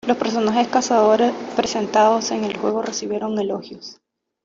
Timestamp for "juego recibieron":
2.57-3.37